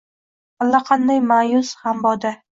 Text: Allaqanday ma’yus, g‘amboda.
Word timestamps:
Allaqanday 0.65 1.21
ma’yus, 1.33 1.71
g‘amboda. 1.85 2.35